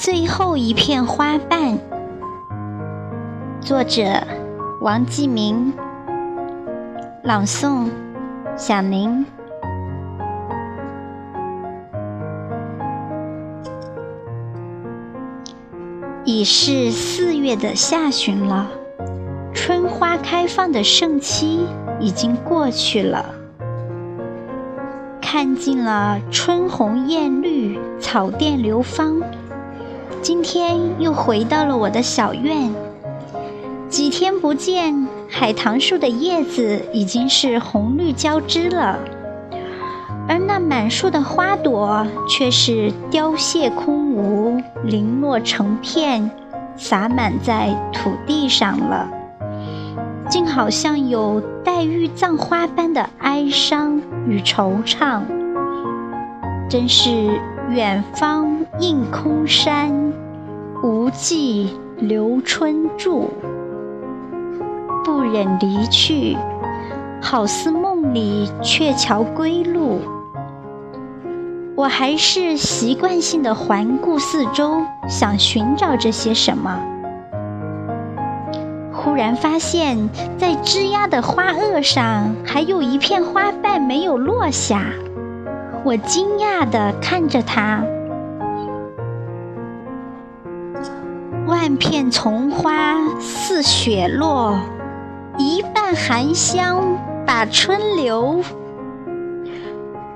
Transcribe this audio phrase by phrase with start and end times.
[0.00, 1.76] 最后一片花瓣。
[3.60, 4.22] 作者：
[4.80, 5.72] 王继明。
[7.24, 7.88] 朗诵：
[8.56, 9.26] 小宁。
[16.24, 18.68] 已是四月的下旬了，
[19.52, 21.66] 春花开放的盛期
[21.98, 23.34] 已经过去了。
[25.20, 29.20] 看尽了春红艳绿，草甸流芳。
[30.20, 32.74] 今天又回到了我的小院，
[33.88, 38.98] 几天不见，海棠树的叶子已经是红绿交织了，
[40.28, 46.30] 而那满树的花朵却是凋谢空无，零落成片，
[46.76, 49.08] 洒满在土地上了。
[50.28, 55.22] 竟好像有黛玉葬花般的哀伤与惆怅，
[56.68, 59.92] 真是远方映空山，
[60.82, 63.28] 无际留春住。
[65.04, 66.34] 不忍离去，
[67.20, 70.00] 好似梦里鹊桥归路。
[71.76, 76.80] 我还是习惯性的环顾四周，想寻找着些什么。
[78.94, 84.86] 忽然发现，在枝桠的花萼上还有一片花瓣没有落下，
[85.84, 87.82] 我惊讶地看着它。
[91.46, 94.58] 万片丛花似雪落，
[95.38, 96.82] 一半含香
[97.26, 98.42] 把春留。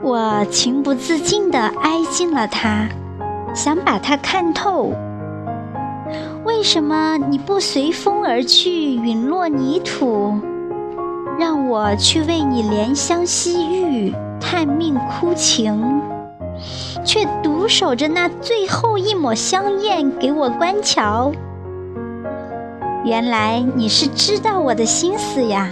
[0.00, 2.88] 我情不自禁地挨近了它，
[3.52, 4.92] 想把它看透。
[6.44, 10.38] 为什么你不随风而去，陨落泥土，
[11.38, 14.14] 让我去为你怜香惜玉、
[14.50, 16.00] 探命哭情，
[17.04, 21.32] 却独守着那最后一抹香艳给我观瞧？
[23.04, 25.68] 原来你是知道我的心思呀！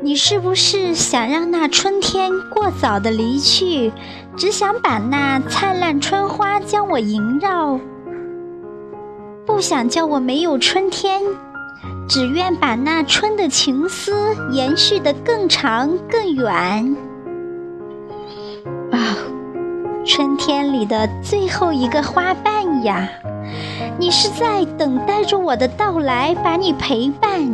[0.00, 3.92] 你是不是想让那春天过早的离去，
[4.36, 7.80] 只想把那灿烂春花将我萦绕？
[9.44, 11.20] 不想叫我没有春天，
[12.10, 14.12] 只愿把那春的情思
[14.50, 16.96] 延续得更长更远。
[18.90, 19.14] 啊，
[20.04, 23.08] 春天里的最后一个花瓣呀，
[23.96, 27.48] 你是在等待着我的到来，把你陪伴。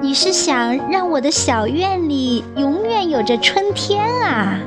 [0.00, 4.60] 你是想让我的小院里永远有着春天啊？